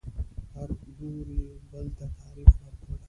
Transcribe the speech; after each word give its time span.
هر 0.53 0.69
لوري 0.97 1.41
بل 1.71 1.85
ته 1.97 2.05
تعریف 2.19 2.51
ورکړ 2.61 2.95